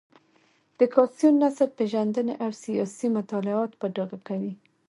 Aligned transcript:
د 0.79 0.81
کاسیوس 0.93 1.35
نسب 1.41 1.69
پېژندنې 1.77 2.33
او 2.43 2.51
سیاسي 2.63 3.07
مطالعات 3.17 3.71
په 3.79 3.85
ډاګه 3.95 4.19
کوي. 4.27 4.53